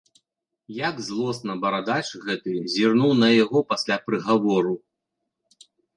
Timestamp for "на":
3.23-3.29